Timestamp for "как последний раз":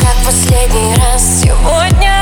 0.00-1.42